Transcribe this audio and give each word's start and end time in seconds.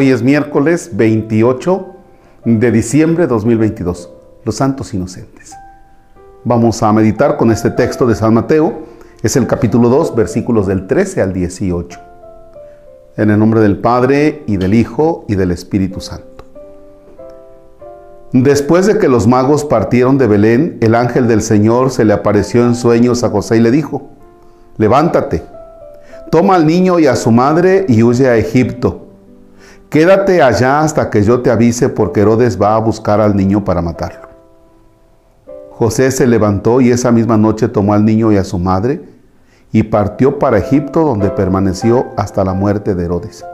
Hoy 0.00 0.12
es 0.12 0.22
miércoles 0.22 0.90
28 0.92 1.86
de 2.44 2.70
diciembre 2.70 3.24
de 3.24 3.26
2022, 3.30 4.08
los 4.44 4.54
santos 4.54 4.94
inocentes. 4.94 5.56
Vamos 6.44 6.84
a 6.84 6.92
meditar 6.92 7.36
con 7.36 7.50
este 7.50 7.72
texto 7.72 8.06
de 8.06 8.14
San 8.14 8.32
Mateo, 8.32 8.84
es 9.24 9.34
el 9.34 9.48
capítulo 9.48 9.88
2, 9.88 10.14
versículos 10.14 10.68
del 10.68 10.86
13 10.86 11.20
al 11.20 11.32
18. 11.32 11.98
En 13.16 13.30
el 13.30 13.40
nombre 13.40 13.58
del 13.58 13.78
Padre 13.78 14.44
y 14.46 14.56
del 14.56 14.74
Hijo 14.74 15.24
y 15.26 15.34
del 15.34 15.50
Espíritu 15.50 16.00
Santo. 16.00 16.44
Después 18.32 18.86
de 18.86 18.98
que 18.98 19.08
los 19.08 19.26
magos 19.26 19.64
partieron 19.64 20.16
de 20.16 20.28
Belén, 20.28 20.78
el 20.80 20.94
ángel 20.94 21.26
del 21.26 21.42
Señor 21.42 21.90
se 21.90 22.04
le 22.04 22.12
apareció 22.12 22.64
en 22.64 22.76
sueños 22.76 23.24
a 23.24 23.30
José 23.30 23.56
y 23.56 23.60
le 23.62 23.72
dijo, 23.72 24.10
levántate, 24.76 25.42
toma 26.30 26.54
al 26.54 26.68
niño 26.68 27.00
y 27.00 27.08
a 27.08 27.16
su 27.16 27.32
madre 27.32 27.84
y 27.88 28.04
huye 28.04 28.28
a 28.28 28.36
Egipto. 28.36 29.07
Quédate 29.88 30.42
allá 30.42 30.80
hasta 30.80 31.08
que 31.08 31.22
yo 31.22 31.40
te 31.40 31.50
avise 31.50 31.88
porque 31.88 32.20
Herodes 32.20 32.60
va 32.60 32.74
a 32.74 32.78
buscar 32.78 33.22
al 33.22 33.34
niño 33.34 33.64
para 33.64 33.80
matarlo. 33.80 34.28
José 35.70 36.10
se 36.10 36.26
levantó 36.26 36.82
y 36.82 36.90
esa 36.90 37.10
misma 37.10 37.38
noche 37.38 37.68
tomó 37.68 37.94
al 37.94 38.04
niño 38.04 38.30
y 38.30 38.36
a 38.36 38.44
su 38.44 38.58
madre 38.58 39.00
y 39.72 39.84
partió 39.84 40.38
para 40.38 40.58
Egipto 40.58 41.04
donde 41.04 41.30
permaneció 41.30 42.08
hasta 42.16 42.44
la 42.44 42.52
muerte 42.52 42.94
de 42.94 43.04
Herodes. 43.04 43.46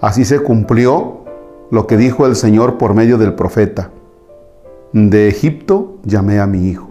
Así 0.00 0.24
se 0.24 0.40
cumplió 0.40 1.24
lo 1.70 1.86
que 1.86 1.98
dijo 1.98 2.24
el 2.24 2.36
Señor 2.36 2.78
por 2.78 2.94
medio 2.94 3.18
del 3.18 3.34
profeta. 3.34 3.90
De 4.92 5.28
Egipto 5.28 5.98
llamé 6.04 6.40
a 6.40 6.46
mi 6.46 6.68
hijo. 6.68 6.88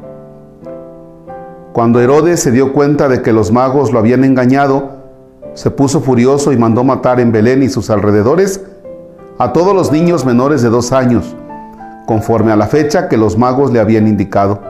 Cuando 1.72 2.00
Herodes 2.00 2.40
se 2.40 2.52
dio 2.52 2.72
cuenta 2.72 3.08
de 3.08 3.24
que 3.24 3.34
los 3.34 3.52
magos 3.52 3.92
lo 3.92 3.98
habían 3.98 4.24
engañado, 4.24 5.03
se 5.54 5.72
puso 5.72 6.02
furioso 6.02 6.52
y 6.52 6.58
mandó 6.58 6.84
matar 6.84 7.20
en 7.20 7.32
Belén 7.32 7.64
y 7.64 7.70
sus 7.70 7.90
alrededores 7.90 8.62
a 9.38 9.54
todos 9.54 9.76
los 9.76 9.92
niños 9.92 10.26
menores 10.26 10.62
de 10.62 10.70
dos 10.70 10.92
años, 10.92 11.36
conforme 12.06 12.52
a 12.52 12.56
la 12.56 12.68
fecha 12.68 13.08
que 13.08 13.18
los 13.18 13.38
magos 13.38 13.72
le 13.72 13.80
habían 13.80 14.08
indicado. 14.08 14.62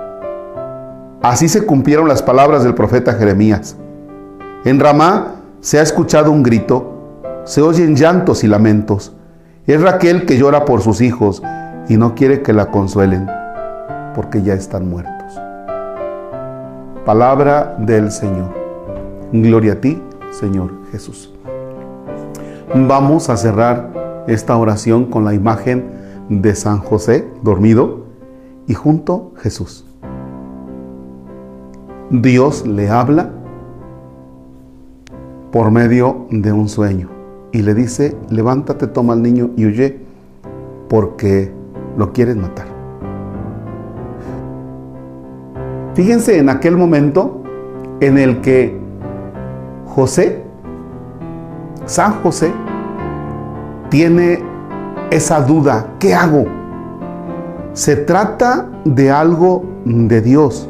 Así 1.21 1.47
se 1.47 1.65
cumplieron 1.65 2.07
las 2.07 2.21
palabras 2.21 2.63
del 2.63 2.73
profeta 2.73 3.13
Jeremías. 3.13 3.77
En 4.65 4.79
Ramá 4.79 5.35
se 5.61 5.79
ha 5.79 5.81
escuchado 5.81 6.31
un 6.31 6.43
grito, 6.43 7.21
se 7.45 7.61
oyen 7.61 7.95
llantos 7.95 8.43
y 8.43 8.47
lamentos. 8.47 9.13
Es 9.67 9.81
Raquel 9.81 10.25
que 10.25 10.37
llora 10.37 10.65
por 10.65 10.81
sus 10.81 11.01
hijos 11.01 11.41
y 11.87 11.97
no 11.97 12.15
quiere 12.15 12.41
que 12.41 12.53
la 12.53 12.71
consuelen 12.71 13.29
porque 14.13 14.41
ya 14.41 14.53
están 14.53 14.89
muertos. 14.89 15.13
Palabra 17.05 17.75
del 17.79 18.11
Señor. 18.11 18.53
Gloria 19.31 19.73
a 19.73 19.75
ti, 19.75 20.01
Señor 20.33 20.71
Jesús. 20.91 21.31
Vamos 22.75 23.29
a 23.29 23.37
cerrar 23.37 24.25
esta 24.27 24.57
oración 24.57 25.05
con 25.05 25.25
la 25.25 25.33
imagen 25.33 25.91
de 26.29 26.55
San 26.55 26.79
José 26.79 27.27
dormido 27.43 28.05
y 28.67 28.73
junto 28.73 29.33
Jesús. 29.37 29.85
Dios 32.09 32.65
le 32.65 32.89
habla 32.89 33.29
por 35.51 35.71
medio 35.71 36.27
de 36.31 36.51
un 36.51 36.67
sueño 36.67 37.09
y 37.51 37.61
le 37.61 37.75
dice, 37.75 38.17
levántate, 38.29 38.87
toma 38.87 39.13
al 39.13 39.21
niño 39.21 39.51
y 39.55 39.65
huye 39.65 39.99
porque 40.89 41.51
lo 41.97 42.11
quieren 42.11 42.41
matar. 42.41 42.65
Fíjense 45.93 46.39
en 46.39 46.49
aquel 46.49 46.75
momento 46.75 47.43
en 47.99 48.17
el 48.17 48.41
que 48.41 48.82
José, 49.95 50.43
San 51.85 52.23
José, 52.23 52.51
tiene 53.89 54.43
esa 55.11 55.41
duda, 55.41 55.85
¿qué 55.99 56.15
hago? 56.15 56.45
Se 57.73 57.95
trata 57.95 58.69
de 58.85 59.11
algo 59.11 59.63
de 59.85 60.21
Dios. 60.21 60.67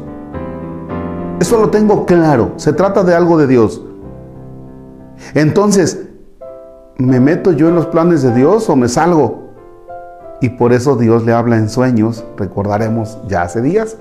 Eso 1.40 1.58
lo 1.58 1.70
tengo 1.70 2.04
claro, 2.04 2.52
se 2.56 2.74
trata 2.74 3.02
de 3.02 3.14
algo 3.14 3.38
de 3.38 3.46
Dios. 3.46 3.82
Entonces, 5.32 6.06
¿me 6.98 7.18
meto 7.18 7.52
yo 7.52 7.68
en 7.68 7.76
los 7.76 7.86
planes 7.86 8.22
de 8.22 8.34
Dios 8.34 8.68
o 8.68 8.76
me 8.76 8.88
salgo? 8.88 9.44
Y 10.42 10.50
por 10.50 10.74
eso 10.74 10.96
Dios 10.96 11.24
le 11.24 11.32
habla 11.32 11.56
en 11.56 11.70
sueños, 11.70 12.24
recordaremos 12.36 13.18
ya 13.26 13.42
hace 13.42 13.62
días, 13.62 13.96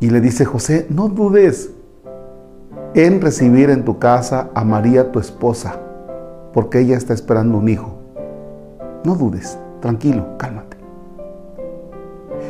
y 0.00 0.08
le 0.08 0.22
dice, 0.22 0.46
José, 0.46 0.86
no 0.88 1.08
dudes 1.08 1.75
en 2.96 3.20
recibir 3.20 3.70
en 3.70 3.84
tu 3.84 3.98
casa 3.98 4.48
a 4.54 4.64
María 4.64 5.12
tu 5.12 5.20
esposa, 5.20 5.76
porque 6.52 6.80
ella 6.80 6.96
está 6.96 7.14
esperando 7.14 7.58
un 7.58 7.68
hijo. 7.68 7.94
No 9.04 9.14
dudes, 9.14 9.58
tranquilo, 9.80 10.36
cálmate. 10.38 10.76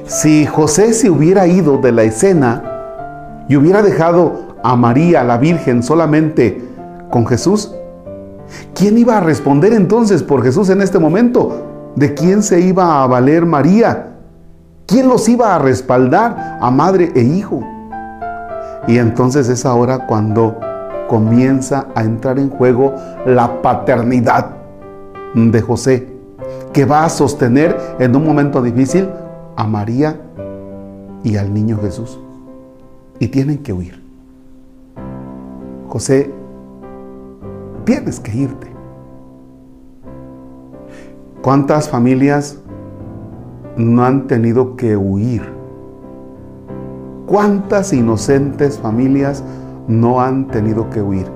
Si 0.07 0.47
José 0.47 0.95
se 0.95 1.11
hubiera 1.11 1.47
ido 1.47 1.79
de 1.79 1.93
la 1.93 2.05
escena 2.05 3.45
y 3.49 3.57
hubiera 3.57 3.83
dejado 3.83 4.57
a 4.63 4.75
María, 4.77 5.23
la 5.25 5.37
Virgen, 5.37 5.83
solamente 5.83 6.63
con 7.11 7.27
Jesús, 7.27 7.77
¿Quién 8.75 8.99
iba 8.99 9.17
a 9.17 9.21
responder 9.21 9.73
entonces 9.73 10.23
por 10.23 10.43
Jesús 10.43 10.69
en 10.71 10.83
este 10.83 10.99
momento? 10.99 11.93
¿De 11.97 12.15
quién 12.15 12.43
se 12.43 12.61
iba 12.61 13.03
a 13.03 13.07
valer 13.07 13.47
María? 13.47 14.13
¿Quién 14.87 15.09
los 15.09 15.29
iba 15.29 15.55
a 15.55 15.59
respaldar 15.59 16.59
a 16.61 16.71
madre 16.71 17.11
e 17.15 17.23
hijo? 17.23 17.63
Y 18.87 18.99
entonces 18.99 19.49
es 19.49 19.67
ahora 19.67 20.07
cuando 20.07 20.59
comienza 21.09 21.89
a 21.95 22.03
entrar 22.03 22.39
en 22.39 22.51
juego 22.51 22.95
la 23.25 23.63
paternidad 23.63 24.51
de 25.35 25.61
José, 25.61 26.09
que 26.73 26.85
va 26.85 27.05
a 27.05 27.09
sostener 27.09 27.77
en 27.99 28.15
un 28.15 28.25
momento 28.25 28.63
difícil 28.63 29.09
a 29.57 29.67
María 29.67 30.21
y 31.25 31.37
al 31.37 31.53
niño 31.53 31.79
Jesús. 31.81 32.19
Y 33.19 33.29
tienen 33.29 33.59
que 33.59 33.73
huir. 33.73 34.03
José 35.89 36.31
tienes 37.85 38.21
que 38.21 38.37
irte. 38.37 38.67
¿Cuántas 41.43 41.89
familias 41.89 42.59
no 43.77 44.05
han 44.05 44.27
tenido 44.27 44.77
que 44.77 44.97
huir? 44.97 45.57
¿Cuántas 47.27 47.93
inocentes 47.93 48.79
familias 48.79 49.43
no 49.89 50.21
han 50.21 50.47
tenido 50.47 50.89
que 50.91 51.03
huir 51.03 51.27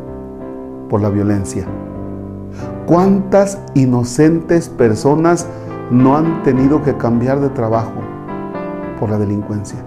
por 0.88 1.00
la 1.00 1.10
violencia? 1.10 1.66
¿Cuántas 2.86 3.60
inocentes 3.74 4.68
personas 4.68 5.48
no 5.90 6.16
han 6.16 6.44
tenido 6.44 6.80
que 6.80 6.96
cambiar 6.96 7.40
de 7.40 7.48
trabajo 7.48 7.90
por 9.00 9.10
la 9.10 9.18
delincuencia? 9.18 9.80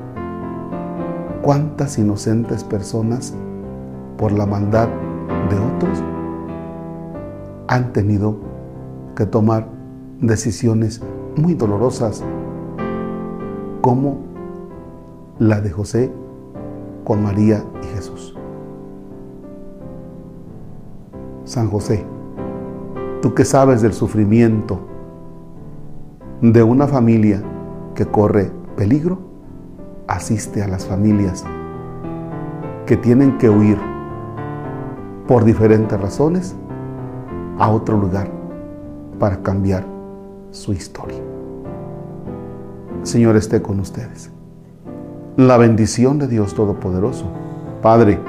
¿Cuántas 1.41 1.97
inocentes 1.97 2.65
personas 2.65 3.33
por 4.17 4.33
la 4.33 4.45
maldad 4.45 4.89
de 5.49 5.57
otros 5.57 6.03
han 7.69 7.93
tenido 7.93 8.35
que 9.15 9.25
tomar 9.25 9.69
decisiones 10.19 11.01
muy 11.37 11.53
dolorosas, 11.53 12.25
como 13.79 14.32
la 15.39 15.61
de 15.61 15.71
José 15.71 16.11
con 17.03 17.23
María 17.23 17.63
y 17.81 17.95
Jesús. 17.95 18.35
San 21.43 21.69
José, 21.69 22.05
tú 23.21 23.33
que 23.33 23.43
sabes 23.43 23.81
del 23.81 23.93
sufrimiento 23.93 24.79
de 26.41 26.63
una 26.63 26.87
familia 26.87 27.41
que 27.95 28.05
corre 28.05 28.51
peligro, 28.75 29.19
asiste 30.07 30.61
a 30.61 30.67
las 30.67 30.85
familias 30.85 31.43
que 32.85 32.97
tienen 32.97 33.37
que 33.37 33.49
huir 33.49 33.77
por 35.27 35.45
diferentes 35.45 35.99
razones 35.99 36.55
a 37.57 37.69
otro 37.69 37.97
lugar 37.97 38.29
para 39.19 39.41
cambiar 39.41 39.85
su 40.51 40.73
historia. 40.73 41.19
Señor 43.03 43.35
esté 43.35 43.61
con 43.61 43.79
ustedes. 43.79 44.31
La 45.37 45.57
bendición 45.57 46.19
de 46.19 46.27
Dios 46.27 46.53
Todopoderoso, 46.53 47.25
Padre, 47.81 48.19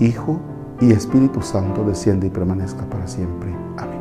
Hijo 0.00 0.40
y 0.80 0.90
Espíritu 0.90 1.42
Santo 1.42 1.84
desciende 1.84 2.26
y 2.26 2.30
permanezca 2.30 2.84
para 2.86 3.06
siempre. 3.06 3.54
Amén. 3.76 3.91